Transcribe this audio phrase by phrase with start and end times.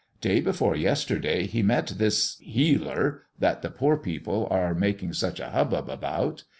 [0.19, 5.49] Day before yesterday he met this Healer that the poor people are making such a
[5.51, 6.43] hubbub about.